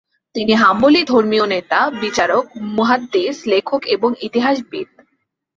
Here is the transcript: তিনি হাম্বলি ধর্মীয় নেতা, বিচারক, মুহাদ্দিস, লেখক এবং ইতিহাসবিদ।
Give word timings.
তিনি 0.35 0.53
হাম্বলি 0.53 1.01
ধর্মীয় 1.03 1.45
নেতা, 1.47 1.79
বিচারক, 2.01 2.45
মুহাদ্দিস, 2.75 3.35
লেখক 3.47 3.81
এবং 3.85 4.09
ইতিহাসবিদ। 4.21 4.87